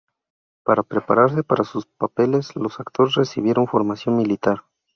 Para 0.65 0.81
prepararse 0.81 1.43
para 1.43 1.63
sus 1.63 1.85
papeles 1.85 2.55
los 2.55 2.79
actores 2.79 3.13
recibieron 3.13 3.67
formación 3.67 4.17
militar. 4.17 4.63